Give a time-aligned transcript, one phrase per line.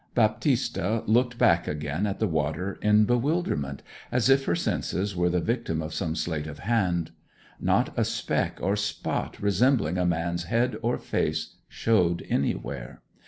[0.15, 5.39] Baptista looked back again at the water in bewilderment, as if her senses were the
[5.39, 7.11] victim of some sleight of hand.
[7.59, 13.03] Not a speck or spot resembling a man's head or face showed anywhere.